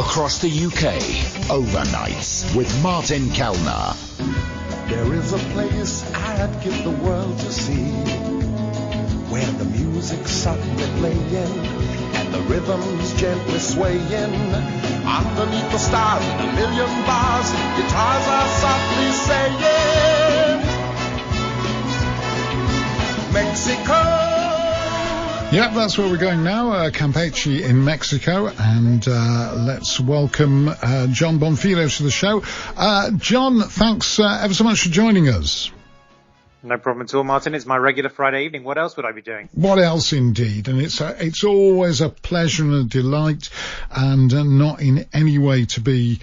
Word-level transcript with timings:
across 0.00 0.38
the 0.38 0.48
UK. 0.48 0.96
Overnights 1.52 2.56
with 2.56 2.70
Martin 2.82 3.28
Kelner. 3.36 3.94
There 4.88 5.12
is 5.14 5.32
a 5.34 5.38
place 5.52 6.10
I'd 6.14 6.62
give 6.64 6.82
the 6.84 6.90
world 6.90 7.38
to 7.40 7.52
see 7.52 7.92
where 9.30 9.52
the 9.60 9.66
music's 9.66 10.32
softly 10.32 10.86
playing 11.00 11.36
and 12.16 12.32
the 12.32 12.40
rhythm's 12.48 13.12
gently 13.20 13.58
swaying. 13.58 14.54
Underneath 15.04 15.70
the 15.70 15.78
stars 15.78 16.24
in 16.24 16.48
a 16.48 16.52
million 16.54 16.92
bars, 17.04 17.50
guitars 17.76 18.26
are 18.36 18.48
softly 18.64 19.10
saying, 19.12 19.89
Yep, 25.52 25.74
that's 25.74 25.98
where 25.98 26.08
we're 26.08 26.16
going 26.16 26.44
now, 26.44 26.70
uh, 26.70 26.90
Campeche 26.90 27.60
in 27.60 27.84
Mexico, 27.84 28.46
and 28.56 29.04
uh, 29.08 29.54
let's 29.56 29.98
welcome 29.98 30.68
uh, 30.68 31.08
Jon 31.08 31.40
Bonfiglio 31.40 31.96
to 31.96 32.02
the 32.04 32.10
show. 32.12 32.44
Uh, 32.76 33.10
John, 33.16 33.60
thanks 33.60 34.20
uh, 34.20 34.42
ever 34.44 34.54
so 34.54 34.62
much 34.62 34.82
for 34.82 34.90
joining 34.90 35.28
us. 35.28 35.72
No 36.62 36.78
problem 36.78 37.06
at 37.06 37.14
all, 37.14 37.24
Martin. 37.24 37.56
It's 37.56 37.66
my 37.66 37.76
regular 37.76 38.10
Friday 38.10 38.44
evening. 38.44 38.62
What 38.62 38.78
else 38.78 38.96
would 38.96 39.04
I 39.04 39.10
be 39.10 39.22
doing? 39.22 39.48
What 39.52 39.80
else, 39.80 40.12
indeed? 40.12 40.68
And 40.68 40.80
it's 40.80 41.00
a, 41.00 41.16
it's 41.18 41.42
always 41.42 42.00
a 42.00 42.10
pleasure 42.10 42.62
and 42.62 42.74
a 42.74 42.84
delight, 42.84 43.50
and 43.90 44.32
uh, 44.32 44.44
not 44.44 44.80
in 44.80 45.06
any 45.12 45.38
way 45.38 45.64
to 45.66 45.80
be 45.80 46.20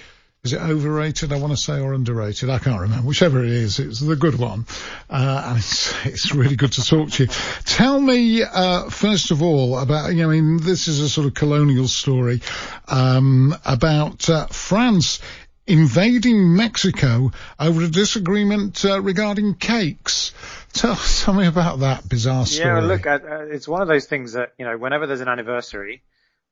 is 0.48 0.54
it 0.54 0.62
overrated? 0.62 1.34
I 1.34 1.40
want 1.40 1.52
to 1.52 1.58
say 1.58 1.82
or 1.82 1.94
underrated. 1.94 2.50
I 2.50 2.60
can't 2.60 2.80
remember. 2.80 3.06
Whichever 3.06 3.44
it 3.44 3.52
is, 3.52 3.80
it's 3.80 4.00
the 4.00 4.16
good 4.16 4.36
one. 4.36 4.66
Uh, 5.10 5.44
and 5.48 5.58
it's, 5.58 5.94
it's 6.06 6.34
really 6.34 6.56
good 6.56 6.72
to 6.74 6.84
talk 6.86 7.12
to 7.12 7.24
you. 7.24 7.30
Tell 7.66 8.00
me, 8.00 8.44
uh, 8.44 8.90
first 8.90 9.32
of 9.32 9.42
all 9.42 9.78
about, 9.78 10.14
you 10.14 10.24
know, 10.24 10.30
I 10.30 10.40
mean, 10.40 10.58
this 10.58 10.88
is 10.88 11.02
a 11.02 11.10
sort 11.10 11.28
of 11.28 11.34
colonial 11.34 11.90
story, 11.90 12.42
um, 12.88 13.56
about, 13.66 14.30
uh, 14.30 14.48
France 14.48 15.20
invading 15.66 16.56
Mexico 16.56 17.32
over 17.60 17.84
a 17.84 17.90
disagreement 17.90 18.86
uh, 18.86 19.02
regarding 19.02 19.54
cakes. 19.56 20.34
Tell, 20.72 20.96
tell 21.20 21.34
me 21.34 21.46
about 21.46 21.80
that 21.80 22.08
bizarre 22.08 22.46
story. 22.46 22.70
Yeah, 22.70 22.80
look, 22.80 23.06
uh, 23.06 23.20
it's 23.50 23.68
one 23.68 23.82
of 23.82 23.90
those 23.90 24.06
things 24.06 24.32
that, 24.34 24.54
you 24.58 24.64
know, 24.64 24.78
whenever 24.78 25.08
there's 25.08 25.20
an 25.20 25.28
anniversary, 25.28 26.04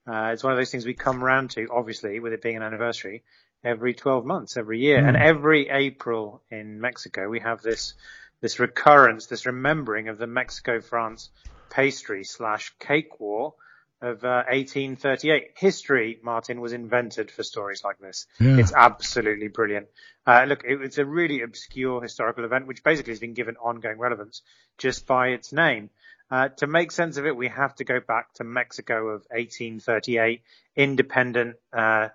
uh, 0.07 0.31
it's 0.33 0.43
one 0.43 0.53
of 0.53 0.57
those 0.57 0.71
things 0.71 0.85
we 0.85 0.93
come 0.93 1.23
round 1.23 1.51
to, 1.51 1.67
obviously, 1.71 2.19
with 2.19 2.33
it 2.33 2.41
being 2.41 2.57
an 2.57 2.63
anniversary, 2.63 3.23
every 3.63 3.93
12 3.93 4.25
months, 4.25 4.57
every 4.57 4.79
year. 4.79 5.01
Mm. 5.01 5.07
And 5.07 5.17
every 5.17 5.69
April 5.69 6.43
in 6.49 6.79
Mexico, 6.79 7.27
we 7.27 7.39
have 7.39 7.61
this, 7.61 7.95
this 8.41 8.59
recurrence, 8.59 9.25
this 9.25 9.45
remembering 9.45 10.07
of 10.07 10.17
the 10.17 10.27
Mexico-France 10.27 11.29
pastry 11.69 12.23
slash 12.23 12.73
cake 12.79 13.19
war 13.19 13.55
of 14.01 14.23
uh, 14.23 14.43
1838. 14.47 15.53
History, 15.57 16.19
Martin, 16.21 16.61
was 16.61 16.73
invented 16.73 17.31
for 17.31 17.41
stories 17.41 17.83
like 17.83 17.97
this. 17.97 18.27
Yeah. 18.39 18.57
It's 18.57 18.73
absolutely 18.73 19.47
brilliant. 19.47 19.87
Uh, 20.27 20.45
look, 20.47 20.63
it, 20.63 20.81
it's 20.81 20.99
a 20.99 21.05
really 21.05 21.41
obscure 21.41 22.01
historical 22.01 22.45
event, 22.45 22.67
which 22.67 22.83
basically 22.83 23.13
has 23.13 23.19
been 23.19 23.33
given 23.33 23.55
ongoing 23.57 23.97
relevance 23.97 24.43
just 24.77 25.07
by 25.07 25.29
its 25.29 25.51
name. 25.51 25.89
Uh, 26.31 26.49
to 26.49 26.67
make 26.67 26.91
sense 26.91 27.17
of 27.17 27.25
it, 27.25 27.35
we 27.35 27.47
have 27.47 27.75
to 27.75 27.83
go 27.83 27.99
back 27.99 28.33
to 28.33 28.43
Mexico 28.43 29.09
of 29.09 29.25
1838, 29.29 30.41
independent, 30.75 31.55
uh, 31.71 32.07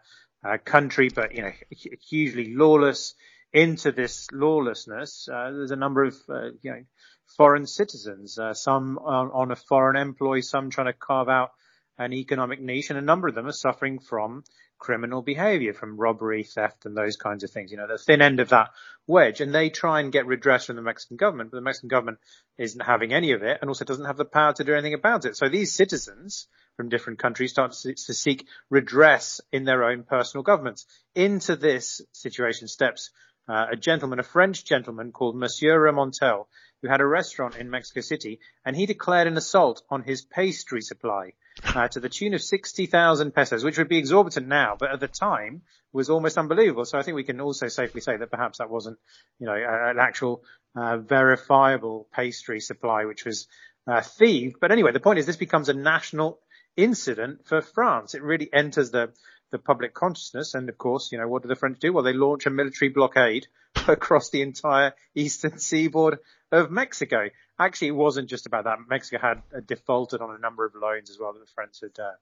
uh, 0.45 0.59
country, 0.65 1.11
but 1.15 1.35
you 1.35 1.43
know, 1.43 1.53
hugely 2.09 2.55
lawless. 2.55 3.15
Into 3.53 3.91
this 3.91 4.29
lawlessness, 4.31 5.29
uh, 5.29 5.51
there's 5.51 5.73
a 5.73 5.77
number 5.77 6.05
of 6.05 6.17
uh, 6.29 6.51
you 6.63 6.71
know 6.71 6.85
foreign 7.37 7.67
citizens, 7.67 8.39
some 8.53 8.97
on, 8.99 9.33
on, 9.33 9.51
a 9.51 9.57
foreign 9.57 9.97
employ, 9.97 10.39
some 10.39 10.71
trying 10.71 10.87
to 10.87 10.93
carve 10.93 11.29
out 11.29 11.51
an 11.99 12.13
economic 12.13 12.61
niche, 12.61 12.91
and 12.91 12.99
a 12.99 13.03
number 13.03 13.27
of 13.27 13.35
them 13.35 13.49
are 13.49 13.53
suffering 13.53 13.99
from 13.99 14.45
criminal 14.81 15.23
behavior, 15.23 15.73
from 15.73 16.01
robbery, 16.01 16.43
theft, 16.43 16.87
and 16.87 16.97
those 16.97 17.17
kinds 17.17 17.45
of 17.45 17.51
things. 17.51 17.71
You 17.71 17.77
know, 17.77 17.87
the 17.87 17.99
thin 17.99 18.23
end 18.23 18.41
of 18.41 18.49
that 18.49 18.71
wedge, 19.07 19.41
and 19.41 19.55
they 19.55 19.71
try 19.71 20.01
and 20.01 20.11
get 20.11 20.27
redress 20.27 20.65
from 20.65 20.77
the 20.77 20.83
Mexican 20.83 21.17
government, 21.17 21.53
but 21.53 21.59
the 21.59 21.63
Mexican 21.63 21.89
government 21.89 22.19
isn't 22.59 22.81
having 22.81 23.13
any 23.13 23.33
of 23.33 23.45
it, 23.45 23.59
and 23.61 23.69
also 23.69 23.85
doesn't 23.85 24.07
have 24.07 24.17
the 24.17 24.25
power 24.25 24.53
to 24.55 24.65
do 24.65 24.73
anything 24.73 24.95
about 24.95 25.27
it. 25.27 25.37
So 25.37 25.49
these 25.49 25.73
citizens 25.73 26.49
from 26.77 26.89
different 26.89 27.19
countries 27.19 27.51
start 27.51 27.73
to, 27.73 27.95
seek 27.95 28.49
redress 28.71 29.41
in 29.53 29.65
their 29.65 29.85
own 29.85 30.03
personal 30.03 30.43
governments. 30.43 30.87
Into 31.15 31.55
this 31.55 32.01
situation 32.13 32.67
steps 32.67 33.11
uh, 33.49 33.67
a 33.73 33.77
gentleman, 33.77 34.19
a 34.19 34.23
French 34.23 34.65
gentleman 34.65 35.13
called 35.13 35.37
Monsieur 35.37 35.79
Remontel, 35.79 36.47
who 36.81 36.89
had 36.89 37.01
a 37.01 37.07
restaurant 37.07 37.57
in 37.57 37.69
Mexico 37.69 38.01
City, 38.01 38.41
and 38.65 38.75
he 38.75 38.87
declared 38.87 39.27
an 39.27 39.37
assault 39.37 39.83
on 39.91 40.03
his 40.03 40.23
pastry 40.23 40.81
supply 40.81 41.33
uh, 41.65 41.89
to 41.89 42.01
the 42.01 42.09
tune 42.09 42.35
of 42.35 42.43
60,000 42.43 43.33
pesos, 43.33 43.65
which 43.65 43.79
would 43.79 43.89
be 43.89 43.99
exorbitant 43.99 44.49
now, 44.49 44.77
but 44.79 44.91
at 44.91 45.01
the 45.01 45.09
time 45.09 45.63
was 45.93 46.11
almost 46.11 46.39
unbelievable. 46.39 46.85
So 46.85 46.99
I 46.99 47.03
think 47.03 47.17
we 47.17 47.25
can 47.25 47.41
also 47.41 47.69
safely 47.69 48.01
say 48.01 48.17
that 48.17 48.31
perhaps 48.31 48.59
that 48.59 48.71
wasn't, 48.71 48.99
you 49.39 49.47
know, 49.47 49.55
an 49.55 49.99
actual 49.99 50.43
uh, 50.77 50.99
verifiable 50.99 52.09
pastry 52.13 52.61
supply, 52.61 53.05
which 53.05 53.25
was 53.25 53.49
uh, 53.87 54.01
thieved. 54.01 54.57
But 54.61 54.73
anyway, 54.73 54.93
the 54.93 55.01
point 55.01 55.19
is 55.19 55.27
this 55.27 55.37
becomes 55.37 55.69
a 55.69 55.75
national 55.75 56.39
incident 56.77 57.47
for 57.47 57.61
France. 57.61 58.15
It 58.15 58.23
really 58.23 58.49
enters 58.53 58.91
the, 58.91 59.13
the 59.51 59.59
public 59.59 59.95
consciousness. 59.95 60.55
And 60.55 60.69
of 60.69 60.79
course, 60.79 61.11
you 61.11 61.19
know, 61.19 61.29
what 61.29 61.43
do 61.43 61.49
the 61.49 61.57
French 61.57 61.79
do? 61.81 61.93
Well, 61.93 62.05
they 62.05 62.13
launch 62.13 62.47
a 62.47 62.51
military 62.51 62.91
blockade 62.91 63.47
across 63.89 64.31
the 64.31 64.43
entire 64.43 64.95
eastern 65.15 65.59
seaboard 65.59 66.19
of 66.53 66.71
Mexico. 66.71 67.29
Actually, 67.59 67.89
it 67.89 67.93
wasn't 67.93 68.29
just 68.29 68.47
about 68.47 68.65
that. 68.65 68.79
Mexico 68.89 69.19
had 69.21 69.43
uh, 69.55 69.61
defaulted 69.65 70.21
on 70.21 70.35
a 70.35 70.39
number 70.39 70.65
of 70.65 70.75
loans 70.75 71.11
as 71.11 71.19
well 71.19 71.33
that 71.33 71.41
the 71.41 71.53
French 71.55 71.81
had, 71.81 72.03
uh, 72.03 72.13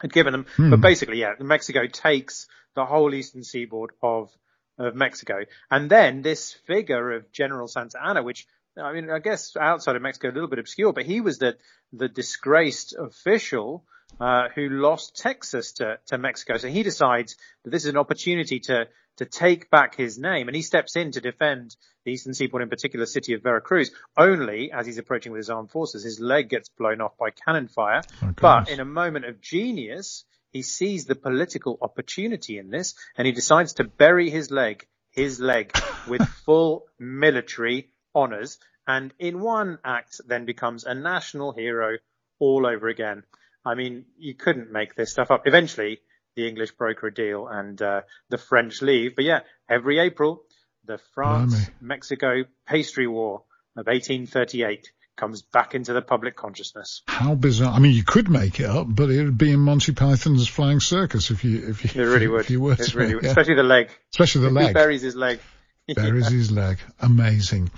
had 0.00 0.12
given 0.12 0.32
them. 0.32 0.46
Hmm. 0.56 0.70
But 0.70 0.80
basically, 0.80 1.20
yeah, 1.20 1.34
Mexico 1.38 1.86
takes 1.86 2.46
the 2.74 2.84
whole 2.84 3.12
eastern 3.14 3.44
seaboard 3.44 3.92
of, 4.02 4.30
of 4.78 4.94
Mexico. 4.94 5.44
And 5.70 5.90
then 5.90 6.22
this 6.22 6.52
figure 6.52 7.12
of 7.12 7.30
General 7.32 7.68
Santa 7.68 7.98
Anna, 8.02 8.22
which 8.22 8.46
I 8.76 8.92
mean, 8.92 9.10
I 9.10 9.18
guess 9.18 9.56
outside 9.56 9.96
of 9.96 10.02
Mexico, 10.02 10.30
a 10.30 10.32
little 10.32 10.48
bit 10.48 10.58
obscure, 10.58 10.92
but 10.92 11.04
he 11.04 11.20
was 11.20 11.38
the 11.38 11.56
the 11.92 12.08
disgraced 12.08 12.94
official 12.96 13.84
uh, 14.20 14.48
who 14.54 14.68
lost 14.68 15.16
Texas 15.16 15.72
to, 15.72 15.98
to 16.06 16.18
Mexico. 16.18 16.56
So 16.56 16.68
he 16.68 16.82
decides 16.82 17.36
that 17.64 17.70
this 17.70 17.84
is 17.84 17.90
an 17.90 17.96
opportunity 17.96 18.60
to 18.60 18.88
to 19.16 19.24
take 19.24 19.70
back 19.70 19.94
his 19.94 20.18
name, 20.18 20.48
and 20.48 20.56
he 20.56 20.62
steps 20.62 20.96
in 20.96 21.12
to 21.12 21.20
defend 21.20 21.76
the 22.04 22.12
eastern 22.12 22.34
seaboard, 22.34 22.62
in 22.62 22.68
particular, 22.68 23.06
city 23.06 23.34
of 23.34 23.42
Veracruz. 23.42 23.90
Only 24.16 24.72
as 24.72 24.86
he's 24.86 24.98
approaching 24.98 25.32
with 25.32 25.40
his 25.40 25.50
armed 25.50 25.70
forces, 25.70 26.04
his 26.04 26.20
leg 26.20 26.48
gets 26.48 26.68
blown 26.68 27.00
off 27.00 27.16
by 27.18 27.30
cannon 27.30 27.68
fire. 27.68 28.02
Oh, 28.22 28.32
but 28.40 28.70
in 28.70 28.80
a 28.80 28.84
moment 28.84 29.26
of 29.26 29.40
genius, 29.40 30.24
he 30.52 30.62
sees 30.62 31.04
the 31.04 31.14
political 31.14 31.78
opportunity 31.80 32.58
in 32.58 32.70
this, 32.70 32.94
and 33.16 33.26
he 33.26 33.32
decides 33.32 33.74
to 33.74 33.84
bury 33.84 34.30
his 34.30 34.50
leg, 34.50 34.86
his 35.10 35.40
leg, 35.40 35.76
with 36.08 36.26
full 36.44 36.86
military 36.98 37.90
honours, 38.14 38.58
and 38.86 39.12
in 39.18 39.40
one 39.40 39.78
act 39.84 40.20
then 40.26 40.44
becomes 40.44 40.84
a 40.84 40.94
national 40.94 41.52
hero 41.52 41.98
all 42.38 42.66
over 42.66 42.88
again. 42.88 43.22
I 43.64 43.74
mean, 43.74 44.06
you 44.18 44.34
couldn't 44.34 44.72
make 44.72 44.94
this 44.94 45.12
stuff 45.12 45.30
up. 45.30 45.42
Eventually, 45.46 46.00
the 46.36 46.48
English 46.48 46.72
broker 46.72 47.08
a 47.08 47.14
deal 47.14 47.48
and 47.48 47.80
uh, 47.80 48.02
the 48.28 48.38
French 48.38 48.82
leave. 48.82 49.16
But 49.16 49.24
yeah, 49.24 49.40
every 49.68 49.98
April, 49.98 50.42
the 50.84 50.98
France-Mexico 51.14 52.44
pastry 52.66 53.06
war 53.06 53.44
of 53.76 53.86
1838 53.86 54.90
comes 55.16 55.42
back 55.42 55.74
into 55.74 55.92
the 55.92 56.02
public 56.02 56.34
consciousness. 56.34 57.02
How 57.06 57.34
bizarre! 57.34 57.72
I 57.72 57.78
mean, 57.78 57.92
you 57.92 58.02
could 58.02 58.30
make 58.30 58.58
it 58.58 58.66
up, 58.66 58.86
but 58.88 59.10
it 59.10 59.22
would 59.22 59.38
be 59.38 59.52
in 59.52 59.60
Monty 59.60 59.92
Python's 59.92 60.48
Flying 60.48 60.80
Circus 60.80 61.30
if 61.30 61.44
you 61.44 61.68
if 61.68 61.84
you. 61.84 62.02
It 62.02 62.06
really 62.06 62.26
would. 62.26 62.42
If 62.42 62.50
you 62.50 62.60
were 62.60 62.72
it 62.72 62.94
really 62.94 63.14
would. 63.14 63.24
Yeah. 63.24 63.30
Especially 63.30 63.54
the 63.54 63.62
leg. 63.62 63.90
Especially 64.12 64.42
the 64.42 64.50
leg. 64.50 64.68
He 64.68 64.72
buries 64.72 65.02
his 65.02 65.14
leg. 65.14 65.40
Buries 65.96 66.28
his 66.28 66.52
leg. 66.52 66.78
Amazing. 67.00 67.68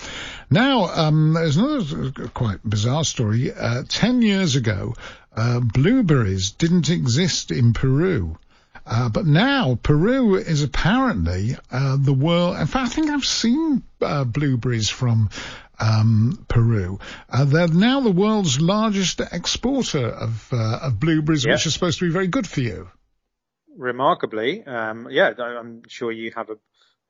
Now, 0.50 0.84
um, 0.84 1.32
there's 1.32 1.56
another 1.56 2.28
quite 2.28 2.58
bizarre 2.62 3.04
story. 3.04 3.50
Uh, 3.52 3.84
ten 3.88 4.20
years 4.20 4.54
ago, 4.54 4.94
uh, 5.34 5.60
blueberries 5.60 6.50
didn't 6.50 6.90
exist 6.90 7.50
in 7.50 7.72
Peru. 7.72 8.36
Uh, 8.86 9.08
but 9.08 9.26
now 9.26 9.78
Peru 9.82 10.36
is 10.36 10.62
apparently 10.62 11.56
uh, 11.70 11.96
the 11.98 12.12
world. 12.12 12.56
In 12.56 12.66
fact, 12.66 12.86
I 12.86 12.88
think 12.88 13.10
I've 13.10 13.24
seen 13.24 13.82
uh, 14.00 14.24
blueberries 14.24 14.88
from 14.88 15.30
um, 15.78 16.44
Peru. 16.48 16.98
Uh, 17.28 17.44
they're 17.44 17.68
now 17.68 18.00
the 18.00 18.10
world's 18.10 18.60
largest 18.60 19.20
exporter 19.20 20.06
of, 20.06 20.52
uh, 20.52 20.80
of 20.82 21.00
blueberries, 21.00 21.46
which 21.46 21.66
is 21.66 21.74
supposed 21.74 21.98
to 22.00 22.06
be 22.06 22.12
very 22.12 22.28
good 22.28 22.46
for 22.46 22.60
you. 22.60 22.88
Remarkably, 23.76 24.64
um, 24.64 25.08
yeah, 25.10 25.32
I'm 25.38 25.82
sure 25.88 26.12
you 26.12 26.32
have 26.34 26.50
a 26.50 26.56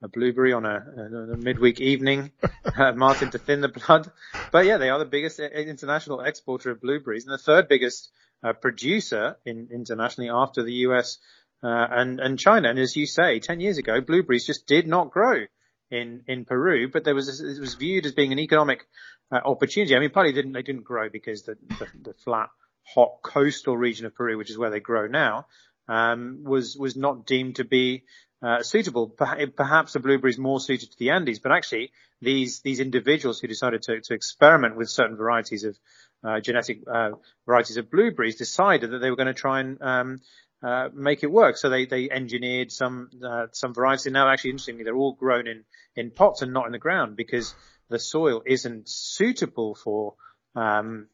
a 0.03 0.09
blueberry 0.09 0.53
on 0.53 0.67
a, 0.67 1.33
a 1.33 1.37
midweek 1.37 1.81
evening, 1.81 2.33
uh, 2.77 2.93
Martin, 2.93 3.31
to 3.31 3.39
thin 3.39 3.61
the 3.61 3.69
blood. 3.69 4.11
But 4.51 4.67
yeah, 4.67 4.79
they 4.79 4.91
are 4.91 4.99
the 4.99 5.05
biggest 5.05 5.39
international 5.39 6.21
exporter 6.21 6.71
of 6.73 6.81
blueberries 6.81 7.25
and 7.25 7.33
the 7.33 7.39
third 7.39 7.69
biggest 7.69 8.11
uh, 8.43 8.53
producer 8.53 9.37
in, 9.47 9.69
internationally 9.73 10.31
after 10.31 10.65
the 10.65 10.73
US 10.89 11.19
uh, 11.63 11.87
and, 11.91 12.21
and 12.21 12.39
China. 12.39 12.69
And 12.69 12.79
as 12.79 12.97
you 12.97 13.07
say, 13.07 13.39
10 13.39 13.61
years 13.61 13.79
ago, 13.79 14.01
blueberries 14.01 14.47
just 14.47 14.67
did 14.67 14.87
not 14.87 15.11
grow 15.11 15.45
in, 15.91 16.23
in 16.27 16.45
Peru, 16.45 16.91
but 16.91 17.05
there 17.05 17.15
was, 17.15 17.41
it 17.41 17.61
was 17.61 17.75
viewed 17.75 18.07
as 18.07 18.13
being 18.13 18.33
an 18.33 18.39
economic 18.39 18.87
uh, 19.31 19.41
opportunity. 19.45 19.95
I 19.95 20.01
mean, 20.01 20.11
partly 20.11 20.33
didn't, 20.33 20.53
they 20.53 20.63
didn't 20.63 20.85
grow 20.85 21.09
because 21.09 21.43
the, 21.43 21.57
the, 21.79 21.87
the 22.03 22.15
flat, 22.25 22.49
hot 22.85 23.19
coastal 23.23 23.77
region 23.77 24.07
of 24.07 24.15
Peru, 24.15 24.37
which 24.39 24.51
is 24.51 24.59
where 24.59 24.71
they 24.71 24.81
grow 24.81 25.07
now, 25.07 25.47
um, 25.89 26.45
was 26.45 26.77
was 26.77 26.97
not 26.97 27.27
deemed 27.27 27.57
to 27.57 27.65
be 27.65 28.05
uh, 28.43 28.63
suitable. 28.63 29.09
Perhaps 29.09 29.93
the 29.93 30.01
blueberry 30.01 30.31
is 30.31 30.39
more 30.39 30.61
suited 30.61 30.91
to 30.91 30.99
the 30.99 31.11
Andes, 31.11 31.39
but 31.39 31.53
actually 31.53 31.93
these 32.21 32.61
these 32.61 32.81
individuals 32.81 33.41
who 33.41 33.49
decided 33.49 33.83
to, 33.83 34.01
to 34.01 34.15
experiment 34.15 34.77
with 34.77 34.91
certain 34.91 35.17
varieties 35.17 35.65
of 35.65 35.79
uh, 36.25 36.41
genetic 36.41 36.83
uh, 36.93 37.11
varieties 37.47 37.77
of 37.77 37.91
blueberries 37.91 38.37
decided 38.37 38.93
that 38.93 38.99
they 38.99 39.11
were 39.11 39.17
going 39.17 39.27
to 39.27 39.35
try 39.35 39.61
and 39.61 39.83
um, 39.83 40.21
uh, 40.63 40.89
make 40.95 41.23
it 41.23 41.31
work. 41.31 41.57
So 41.57 41.69
they, 41.69 41.87
they 41.87 42.09
engineered 42.11 42.71
some 42.71 43.11
uh, 43.25 43.47
some 43.53 43.75
varieties. 43.75 44.13
Now, 44.13 44.29
actually, 44.29 44.51
interestingly, 44.51 44.85
they're 44.85 44.97
all 44.97 45.15
grown 45.15 45.47
in 45.47 45.65
in 45.97 46.11
pots 46.11 46.43
and 46.43 46.53
not 46.53 46.67
in 46.67 46.73
the 46.73 46.79
ground 46.79 47.17
because 47.17 47.55
the 47.89 47.99
soil 47.99 48.43
isn't 48.47 48.89
suitable 48.89 49.75
for 49.75 50.15
um, 50.55 51.09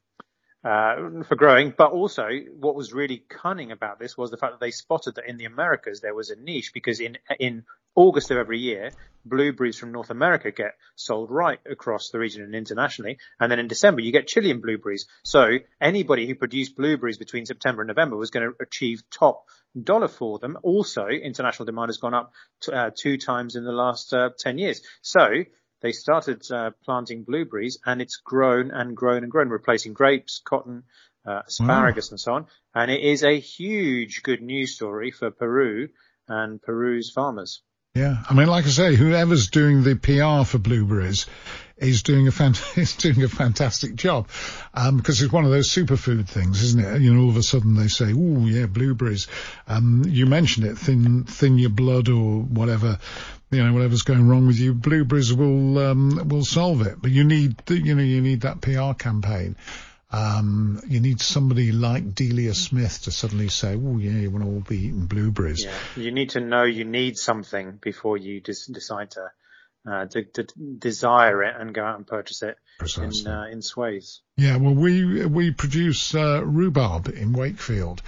uh, 0.64 1.22
for 1.26 1.36
growing. 1.36 1.72
But 1.76 1.92
also, 1.92 2.28
what 2.58 2.74
was 2.74 2.92
really 2.92 3.24
cunning 3.28 3.72
about 3.72 3.98
this 3.98 4.16
was 4.16 4.30
the 4.30 4.36
fact 4.36 4.54
that 4.54 4.60
they 4.60 4.70
spotted 4.70 5.14
that 5.14 5.28
in 5.28 5.38
the 5.38 5.46
Americas 5.46 6.00
there 6.00 6.14
was 6.14 6.30
a 6.30 6.36
niche 6.36 6.72
because 6.74 7.00
in 7.00 7.18
in 7.38 7.64
August 7.98 8.30
of 8.30 8.36
every 8.36 8.60
year, 8.60 8.92
blueberries 9.24 9.76
from 9.76 9.90
North 9.90 10.10
America 10.10 10.52
get 10.52 10.76
sold 10.94 11.32
right 11.32 11.58
across 11.68 12.10
the 12.10 12.18
region 12.20 12.44
and 12.44 12.54
internationally. 12.54 13.18
And 13.40 13.50
then 13.50 13.58
in 13.58 13.66
December, 13.66 14.02
you 14.02 14.12
get 14.12 14.28
Chilean 14.28 14.60
blueberries. 14.60 15.06
So 15.24 15.58
anybody 15.80 16.28
who 16.28 16.36
produced 16.36 16.76
blueberries 16.76 17.18
between 17.18 17.44
September 17.44 17.82
and 17.82 17.88
November 17.88 18.16
was 18.16 18.30
going 18.30 18.48
to 18.48 18.62
achieve 18.62 19.02
top 19.10 19.46
dollar 19.76 20.06
for 20.06 20.38
them. 20.38 20.56
Also, 20.62 21.08
international 21.08 21.66
demand 21.66 21.88
has 21.88 21.96
gone 21.96 22.14
up 22.14 22.32
to, 22.60 22.72
uh, 22.72 22.90
two 22.96 23.18
times 23.18 23.56
in 23.56 23.64
the 23.64 23.72
last 23.72 24.14
uh, 24.14 24.30
10 24.38 24.58
years. 24.58 24.80
So 25.02 25.26
they 25.82 25.90
started 25.90 26.48
uh, 26.52 26.70
planting 26.84 27.24
blueberries 27.24 27.80
and 27.84 28.00
it's 28.00 28.20
grown 28.24 28.70
and 28.70 28.96
grown 28.96 29.24
and 29.24 29.32
grown, 29.32 29.48
replacing 29.48 29.94
grapes, 29.94 30.40
cotton, 30.44 30.84
uh, 31.26 31.42
asparagus 31.48 32.10
wow. 32.10 32.12
and 32.12 32.20
so 32.20 32.32
on. 32.34 32.46
And 32.76 32.92
it 32.92 33.00
is 33.00 33.24
a 33.24 33.40
huge 33.40 34.22
good 34.22 34.40
news 34.40 34.76
story 34.76 35.10
for 35.10 35.32
Peru 35.32 35.88
and 36.28 36.62
Peru's 36.62 37.10
farmers. 37.10 37.60
Yeah, 37.98 38.22
I 38.30 38.34
mean, 38.34 38.46
like 38.46 38.64
I 38.64 38.68
say, 38.68 38.94
whoever's 38.94 39.48
doing 39.48 39.82
the 39.82 39.96
PR 39.96 40.48
for 40.48 40.58
blueberries 40.58 41.26
is 41.76 42.04
doing 42.04 42.28
a 42.28 42.30
fant- 42.30 42.78
is 42.78 42.94
doing 42.94 43.24
a 43.24 43.28
fantastic 43.28 43.96
job, 43.96 44.28
um, 44.72 44.98
because 44.98 45.20
it's 45.20 45.32
one 45.32 45.44
of 45.44 45.50
those 45.50 45.68
superfood 45.68 46.28
things, 46.28 46.62
isn't 46.62 46.80
it? 46.80 47.00
You 47.00 47.12
know, 47.12 47.22
all 47.22 47.28
of 47.28 47.36
a 47.36 47.42
sudden 47.42 47.74
they 47.74 47.88
say, 47.88 48.12
"Oh, 48.12 48.46
yeah, 48.46 48.66
blueberries." 48.66 49.26
Um, 49.66 50.04
you 50.06 50.26
mentioned 50.26 50.66
it, 50.66 50.78
thin 50.78 51.24
thin 51.24 51.58
your 51.58 51.70
blood 51.70 52.08
or 52.08 52.38
whatever, 52.42 53.00
you 53.50 53.64
know, 53.64 53.72
whatever's 53.72 54.02
going 54.02 54.28
wrong 54.28 54.46
with 54.46 54.60
you, 54.60 54.74
blueberries 54.74 55.34
will 55.34 55.78
um, 55.78 56.28
will 56.28 56.44
solve 56.44 56.86
it. 56.86 57.02
But 57.02 57.10
you 57.10 57.24
need, 57.24 57.56
you 57.68 57.96
know, 57.96 58.02
you 58.02 58.20
need 58.20 58.42
that 58.42 58.60
PR 58.60 58.92
campaign. 58.92 59.56
Um, 60.10 60.80
you 60.86 61.00
need 61.00 61.20
somebody 61.20 61.70
like 61.70 62.14
Delia 62.14 62.54
Smith 62.54 63.02
to 63.02 63.10
suddenly 63.10 63.48
say, 63.48 63.74
"Oh, 63.74 63.98
yeah, 63.98 64.12
you 64.12 64.30
want 64.30 64.44
to 64.44 64.50
all 64.50 64.60
be 64.60 64.86
eating 64.86 65.06
blueberries." 65.06 65.64
Yeah, 65.64 65.74
you 65.96 66.12
need 66.12 66.30
to 66.30 66.40
know 66.40 66.64
you 66.64 66.84
need 66.84 67.18
something 67.18 67.78
before 67.82 68.16
you 68.16 68.40
decide 68.40 69.10
to, 69.12 69.30
uh, 69.86 70.06
to, 70.06 70.24
to 70.24 70.46
desire 70.78 71.42
it 71.42 71.54
and 71.58 71.74
go 71.74 71.84
out 71.84 71.96
and 71.96 72.06
purchase 72.06 72.42
it 72.42 72.56
Precisely. 72.78 73.30
in 73.30 73.36
uh, 73.36 73.44
in 73.52 73.60
swathes. 73.60 74.22
Yeah, 74.36 74.56
well, 74.56 74.74
we 74.74 75.26
we 75.26 75.50
produce 75.50 76.14
uh, 76.14 76.42
rhubarb 76.42 77.08
in 77.08 77.34
Wakefield. 77.34 78.00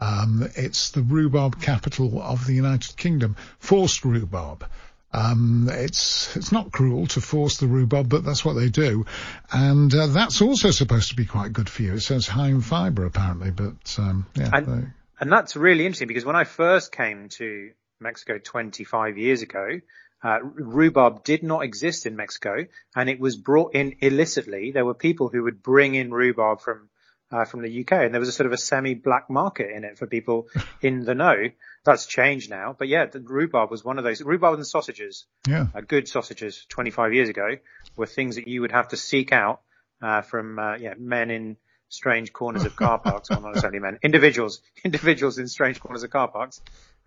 Um, 0.00 0.48
it's 0.54 0.90
the 0.90 1.02
rhubarb 1.02 1.60
capital 1.60 2.22
of 2.22 2.46
the 2.46 2.54
United 2.54 2.96
Kingdom, 2.96 3.36
forced 3.58 4.04
rhubarb. 4.04 4.64
Um, 5.12 5.68
it's 5.72 6.36
it's 6.36 6.52
not 6.52 6.70
cruel 6.70 7.06
to 7.08 7.20
force 7.22 7.56
the 7.56 7.66
rhubarb, 7.66 8.10
but 8.10 8.24
that's 8.24 8.44
what 8.44 8.52
they 8.54 8.68
do, 8.68 9.06
and 9.50 9.92
uh, 9.94 10.08
that's 10.08 10.42
also 10.42 10.70
supposed 10.70 11.08
to 11.08 11.16
be 11.16 11.24
quite 11.24 11.52
good 11.52 11.70
for 11.70 11.82
you. 11.82 11.94
It 11.94 12.00
says 12.00 12.26
high 12.28 12.48
in 12.48 12.60
fibre 12.60 13.06
apparently, 13.06 13.50
but 13.50 13.96
um, 13.98 14.26
yeah. 14.34 14.50
And, 14.52 14.66
they... 14.66 14.88
and, 15.20 15.32
that's 15.32 15.56
really 15.56 15.86
interesting 15.86 16.08
because 16.08 16.26
when 16.26 16.36
I 16.36 16.44
first 16.44 16.92
came 16.92 17.30
to 17.30 17.70
Mexico 18.00 18.36
25 18.36 19.16
years 19.16 19.40
ago, 19.40 19.80
uh, 20.22 20.40
rhubarb 20.42 21.24
did 21.24 21.42
not 21.42 21.64
exist 21.64 22.04
in 22.04 22.14
Mexico, 22.14 22.66
and 22.94 23.08
it 23.08 23.18
was 23.18 23.36
brought 23.36 23.74
in 23.74 23.96
illicitly. 24.00 24.72
There 24.72 24.84
were 24.84 24.94
people 24.94 25.28
who 25.28 25.44
would 25.44 25.62
bring 25.62 25.94
in 25.94 26.10
rhubarb 26.10 26.60
from 26.60 26.90
uh, 27.30 27.44
from 27.44 27.62
the 27.62 27.80
UK, 27.80 27.92
and 27.92 28.12
there 28.12 28.20
was 28.20 28.28
a 28.28 28.32
sort 28.32 28.46
of 28.46 28.52
a 28.52 28.58
semi-black 28.58 29.30
market 29.30 29.70
in 29.70 29.84
it 29.84 29.98
for 29.98 30.06
people 30.06 30.48
in 30.82 31.04
the 31.04 31.14
know. 31.14 31.48
That's 31.88 32.04
changed 32.04 32.50
now, 32.50 32.76
but 32.78 32.86
yeah, 32.86 33.06
the 33.06 33.18
rhubarb 33.18 33.70
was 33.70 33.82
one 33.82 33.96
of 33.96 34.04
those. 34.04 34.20
Rhubarb 34.20 34.56
and 34.56 34.66
sausages, 34.66 35.24
yeah, 35.48 35.68
uh, 35.74 35.80
good 35.80 36.06
sausages, 36.06 36.66
25 36.68 37.14
years 37.14 37.30
ago, 37.30 37.56
were 37.96 38.04
things 38.04 38.36
that 38.36 38.46
you 38.46 38.60
would 38.60 38.72
have 38.72 38.88
to 38.88 38.98
seek 38.98 39.32
out 39.32 39.62
uh, 40.02 40.20
from 40.20 40.58
uh, 40.58 40.76
yeah 40.76 40.92
men 40.98 41.30
in 41.30 41.56
strange 41.88 42.30
corners 42.30 42.66
of 42.66 42.76
car 42.76 42.98
parks. 43.04 43.30
well, 43.30 43.40
not 43.40 43.48
necessarily 43.54 43.78
men, 43.78 43.98
individuals, 44.02 44.60
individuals 44.84 45.38
in 45.38 45.48
strange 45.48 45.80
corners 45.80 46.02
of 46.02 46.10
car 46.10 46.28
parks, 46.28 46.60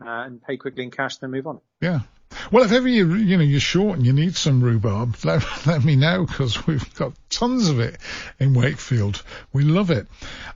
uh, 0.04 0.10
and 0.26 0.42
pay 0.42 0.58
quickly 0.58 0.84
in 0.84 0.90
cash, 0.90 1.14
and 1.18 1.22
then 1.22 1.38
move 1.38 1.46
on. 1.46 1.62
Yeah, 1.80 2.00
well, 2.52 2.64
if 2.64 2.72
ever 2.72 2.88
you 2.88 3.14
you 3.16 3.38
know 3.38 3.44
you're 3.44 3.60
short 3.60 3.98
and 3.98 4.06
you 4.06 4.14
need 4.14 4.36
some 4.36 4.64
rhubarb, 4.64 5.16
let, 5.24 5.44
let 5.66 5.84
me 5.84 5.96
know 5.96 6.26
because 6.26 6.66
we've 6.68 6.94
got 6.96 7.14
tons 7.30 7.70
of 7.70 7.80
it 7.80 7.98
in 8.40 8.54
Wakefield. 8.54 9.24
We 9.54 9.64
love 9.64 9.92
it. 9.92 10.08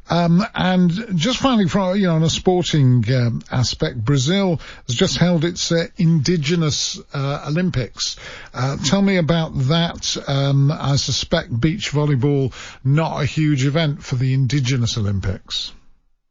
Um, 0.09 0.45
and 0.53 0.91
just 1.17 1.39
finally, 1.39 1.67
from 1.67 1.97
you 1.97 2.07
know, 2.07 2.15
on 2.15 2.23
a 2.23 2.29
sporting 2.29 3.03
um, 3.13 3.41
aspect, 3.51 4.03
Brazil 4.03 4.59
has 4.87 4.95
just 4.95 5.17
held 5.17 5.43
its 5.43 5.71
uh, 5.71 5.87
indigenous 5.97 6.99
uh, 7.13 7.45
Olympics. 7.47 8.17
Uh, 8.53 8.77
tell 8.77 9.01
me 9.01 9.17
about 9.17 9.57
that. 9.67 10.17
Um, 10.27 10.71
I 10.71 10.95
suspect 10.95 11.59
beach 11.59 11.91
volleyball 11.91 12.53
not 12.83 13.21
a 13.21 13.25
huge 13.25 13.65
event 13.65 14.03
for 14.03 14.15
the 14.15 14.33
indigenous 14.33 14.97
Olympics. 14.97 15.71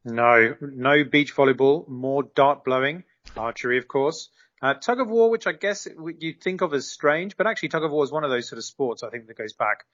No, 0.05 0.55
no 0.61 1.03
beach 1.03 1.35
volleyball, 1.35 1.87
more 1.87 2.23
dart 2.23 2.63
blowing, 2.63 3.03
archery, 3.35 3.77
of 3.77 3.87
course. 3.87 4.29
Uh, 4.61 4.73
tug 4.73 4.99
of 4.99 5.09
war, 5.09 5.29
which 5.29 5.47
I 5.47 5.51
guess 5.51 5.87
you 6.19 6.33
think 6.33 6.61
of 6.61 6.73
as 6.73 6.89
strange, 6.89 7.35
but 7.35 7.45
actually 7.45 7.69
tug 7.69 7.83
of 7.83 7.91
war 7.91 8.03
is 8.03 8.11
one 8.11 8.23
of 8.23 8.29
those 8.29 8.47
sort 8.47 8.57
of 8.57 8.63
sports 8.63 9.03
I 9.03 9.09
think 9.09 9.27
that 9.27 9.37
goes 9.37 9.53
back, 9.53 9.85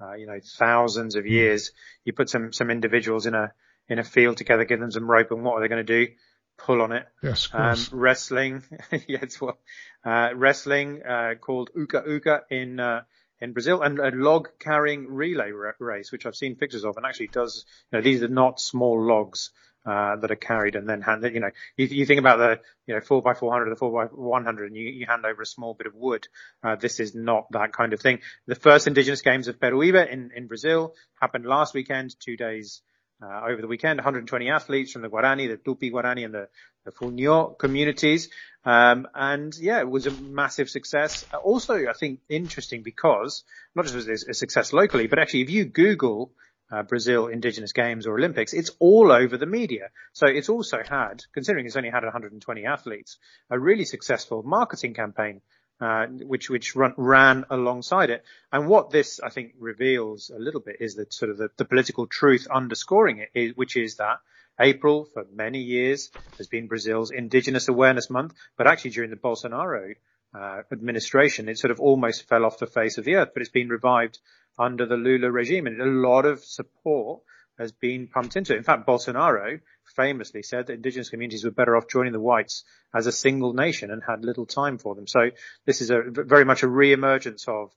uh, 0.00 0.14
you 0.14 0.26
know, 0.26 0.38
thousands 0.58 1.16
of 1.16 1.26
years. 1.26 1.72
You 2.04 2.12
put 2.12 2.28
some 2.28 2.52
some 2.52 2.70
individuals 2.70 3.26
in 3.26 3.34
a 3.34 3.52
in 3.88 3.98
a 3.98 4.04
field 4.04 4.36
together, 4.36 4.64
give 4.64 4.78
them 4.78 4.90
some 4.90 5.10
rope, 5.10 5.30
and 5.30 5.42
what 5.42 5.54
are 5.54 5.60
they 5.60 5.68
going 5.68 5.84
to 5.84 6.06
do? 6.06 6.12
Pull 6.58 6.82
on 6.82 6.92
it. 6.92 7.06
Yes, 7.22 7.48
um, 7.54 7.78
wrestling, 7.92 8.62
yes, 9.08 9.40
well, 9.40 9.58
uh, 10.04 10.30
wrestling 10.34 11.02
uh, 11.02 11.34
called 11.40 11.70
huka-huka 11.74 12.42
in 12.50 12.78
uh, 12.78 13.02
in 13.40 13.54
Brazil, 13.54 13.80
and 13.80 13.98
a 13.98 14.10
log 14.10 14.50
carrying 14.58 15.06
relay 15.08 15.50
race, 15.78 16.12
which 16.12 16.26
I've 16.26 16.36
seen 16.36 16.56
pictures 16.56 16.84
of, 16.84 16.98
and 16.98 17.06
actually 17.06 17.28
does. 17.28 17.64
You 17.90 17.98
know, 17.98 18.02
these 18.02 18.22
are 18.22 18.28
not 18.28 18.60
small 18.60 19.02
logs 19.02 19.50
uh, 19.90 20.14
that 20.14 20.30
are 20.30 20.36
carried 20.36 20.76
and 20.76 20.88
then 20.88 21.00
handed. 21.00 21.34
You 21.34 21.40
know, 21.40 21.50
you, 21.76 21.86
you 21.86 22.06
think 22.06 22.20
about 22.20 22.38
the 22.38 22.60
you 22.86 22.94
know 22.94 23.00
four 23.00 23.22
by 23.22 23.34
four 23.34 23.52
hundred, 23.52 23.70
the 23.70 23.76
four 23.76 23.90
by 23.90 24.04
one 24.14 24.44
hundred, 24.44 24.68
and 24.68 24.76
you, 24.76 24.84
you 24.84 25.06
hand 25.06 25.24
over 25.24 25.42
a 25.42 25.46
small 25.46 25.74
bit 25.74 25.88
of 25.88 25.94
wood. 25.94 26.28
Uh, 26.62 26.76
this 26.76 27.00
is 27.00 27.12
not 27.12 27.50
that 27.50 27.72
kind 27.72 27.92
of 27.92 28.00
thing. 28.00 28.20
The 28.46 28.54
first 28.54 28.86
Indigenous 28.86 29.22
Games 29.22 29.48
of 29.48 29.58
Peruíbe 29.58 30.08
in 30.08 30.30
in 30.34 30.46
Brazil 30.46 30.94
happened 31.20 31.44
last 31.44 31.74
weekend, 31.74 32.14
two 32.20 32.36
days. 32.36 32.82
Uh, 33.22 33.42
over 33.50 33.60
the 33.60 33.66
weekend, 33.66 33.98
120 33.98 34.48
athletes 34.48 34.92
from 34.92 35.02
the 35.02 35.08
Guarani, 35.10 35.46
the 35.46 35.58
Tupi 35.58 35.92
Guarani, 35.92 36.24
and 36.24 36.32
the, 36.32 36.48
the 36.86 36.90
Funyo 36.90 37.58
communities. 37.58 38.30
Um, 38.64 39.08
and 39.14 39.54
yeah, 39.58 39.80
it 39.80 39.90
was 39.90 40.06
a 40.06 40.10
massive 40.10 40.70
success. 40.70 41.26
Also, 41.44 41.86
I 41.86 41.92
think 41.92 42.20
interesting 42.30 42.82
because 42.82 43.44
not 43.74 43.84
just 43.84 43.94
was 43.94 44.08
it 44.08 44.24
a 44.26 44.32
success 44.32 44.72
locally, 44.72 45.06
but 45.06 45.18
actually 45.18 45.42
if 45.42 45.50
you 45.50 45.66
Google 45.66 46.32
uh, 46.70 46.82
Brazil 46.82 47.26
Indigenous 47.26 47.72
Games 47.72 48.06
or 48.06 48.16
Olympics, 48.16 48.52
it's 48.52 48.70
all 48.78 49.10
over 49.10 49.36
the 49.36 49.46
media. 49.46 49.90
So 50.12 50.26
it's 50.26 50.48
also 50.48 50.78
had, 50.88 51.24
considering 51.32 51.66
it's 51.66 51.76
only 51.76 51.90
had 51.90 52.04
120 52.04 52.66
athletes, 52.66 53.18
a 53.50 53.58
really 53.58 53.84
successful 53.84 54.42
marketing 54.42 54.94
campaign, 54.94 55.40
uh, 55.80 56.06
which 56.06 56.50
which 56.50 56.76
run, 56.76 56.94
ran 56.96 57.44
alongside 57.50 58.10
it. 58.10 58.24
And 58.52 58.68
what 58.68 58.90
this 58.90 59.20
I 59.20 59.30
think 59.30 59.54
reveals 59.58 60.30
a 60.30 60.38
little 60.38 60.60
bit 60.60 60.76
is 60.80 60.96
that 60.96 61.12
sort 61.12 61.30
of 61.30 61.38
the, 61.38 61.50
the 61.56 61.64
political 61.64 62.06
truth 62.06 62.46
underscoring 62.50 63.18
it, 63.18 63.30
is, 63.34 63.56
which 63.56 63.76
is 63.76 63.96
that 63.96 64.18
April 64.60 65.06
for 65.06 65.26
many 65.32 65.60
years 65.60 66.10
has 66.36 66.46
been 66.46 66.66
Brazil's 66.66 67.10
Indigenous 67.10 67.68
Awareness 67.68 68.10
Month, 68.10 68.34
but 68.58 68.66
actually 68.66 68.90
during 68.90 69.10
the 69.10 69.16
Bolsonaro 69.16 69.94
uh, 70.34 70.62
administration, 70.70 71.48
it 71.48 71.58
sort 71.58 71.70
of 71.70 71.80
almost 71.80 72.28
fell 72.28 72.44
off 72.44 72.58
the 72.58 72.66
face 72.66 72.98
of 72.98 73.04
the 73.04 73.14
earth, 73.16 73.30
but 73.32 73.40
it's 73.40 73.50
been 73.50 73.68
revived 73.68 74.18
under 74.58 74.86
the 74.86 74.96
Lula 74.96 75.30
regime. 75.30 75.66
And 75.66 75.80
a 75.80 75.86
lot 75.86 76.26
of 76.26 76.44
support 76.44 77.22
has 77.58 77.72
been 77.72 78.06
pumped 78.06 78.36
into 78.36 78.54
it. 78.54 78.58
In 78.58 78.62
fact, 78.64 78.86
Bolsonaro 78.86 79.60
famously 79.94 80.42
said 80.42 80.66
that 80.66 80.74
indigenous 80.74 81.10
communities 81.10 81.44
were 81.44 81.50
better 81.50 81.76
off 81.76 81.88
joining 81.88 82.12
the 82.12 82.20
whites 82.20 82.64
as 82.94 83.06
a 83.06 83.12
single 83.12 83.52
nation 83.52 83.90
and 83.90 84.02
had 84.02 84.24
little 84.24 84.46
time 84.46 84.78
for 84.78 84.94
them. 84.94 85.06
So 85.06 85.30
this 85.66 85.80
is 85.82 85.90
a 85.90 86.02
very 86.06 86.44
much 86.44 86.62
a 86.62 86.68
re-emergence 86.68 87.46
of 87.48 87.70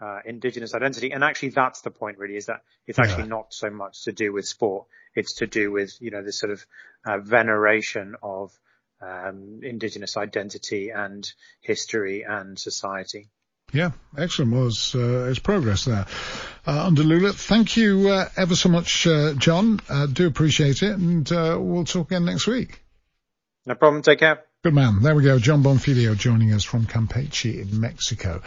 uh, 0.00 0.20
indigenous 0.24 0.74
identity. 0.74 1.12
And 1.12 1.24
actually 1.24 1.50
that's 1.50 1.80
the 1.80 1.90
point 1.90 2.18
really 2.18 2.36
is 2.36 2.46
that 2.46 2.62
it's 2.86 2.98
actually 2.98 3.24
yeah. 3.24 3.36
not 3.36 3.54
so 3.54 3.70
much 3.70 4.04
to 4.04 4.12
do 4.12 4.32
with 4.32 4.46
sport. 4.46 4.86
It's 5.14 5.34
to 5.36 5.46
do 5.46 5.72
with, 5.72 5.96
you 6.00 6.10
know, 6.10 6.22
this 6.22 6.38
sort 6.38 6.52
of 6.52 6.66
uh, 7.06 7.18
veneration 7.18 8.16
of 8.22 8.52
um, 9.00 9.60
indigenous 9.62 10.16
identity 10.16 10.90
and 10.90 11.30
history 11.60 12.24
and 12.28 12.58
society. 12.58 13.30
Yeah, 13.72 13.92
excellent. 14.16 14.52
Was 14.52 14.94
uh, 14.94 15.32
progress 15.42 15.84
there 15.84 16.06
uh, 16.66 16.86
under 16.86 17.02
Lula. 17.02 17.32
Thank 17.32 17.76
you 17.76 18.08
uh, 18.08 18.28
ever 18.36 18.56
so 18.56 18.68
much, 18.68 19.06
uh, 19.06 19.34
Jon. 19.34 19.80
Uh, 19.88 20.06
do 20.06 20.26
appreciate 20.26 20.82
it, 20.82 20.92
and 20.92 21.30
uh, 21.30 21.56
we'll 21.60 21.84
talk 21.84 22.10
again 22.10 22.24
next 22.24 22.46
week. 22.46 22.82
No 23.66 23.74
problem. 23.74 24.02
Take 24.02 24.18
care. 24.18 24.44
Good 24.62 24.74
man. 24.74 25.00
There 25.02 25.14
we 25.14 25.22
go. 25.22 25.38
Jon 25.38 25.62
Bonfiglio 25.62 26.16
joining 26.16 26.52
us 26.52 26.64
from 26.64 26.86
Campeche 26.86 27.62
in 27.62 27.80
Mexico. 27.80 28.42